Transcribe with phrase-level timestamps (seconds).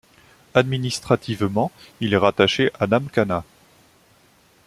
[0.55, 3.43] Administrativement il est rattaché à Namkhana.